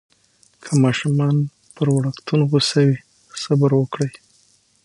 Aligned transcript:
که 0.63 0.71
ماشوم 0.81 1.35
پر 1.75 1.87
وړکتون 1.95 2.39
غوصه 2.49 2.79
وي، 2.87 2.97
صبر 3.41 3.71
وکړئ. 3.75 4.11